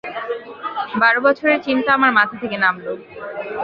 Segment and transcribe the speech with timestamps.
[1.01, 2.85] বার বছরের চিন্তা আমার মাথা থেকে নামল।